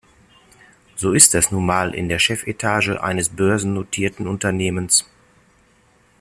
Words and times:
So 0.95 1.11
ist 1.13 1.35
das 1.35 1.51
nun 1.51 1.67
mal 1.67 1.93
in 1.93 2.09
der 2.09 2.17
Chefetage 2.17 2.97
eines 3.03 3.29
börsennotierten 3.29 4.27
Unternehmens. 4.27 5.05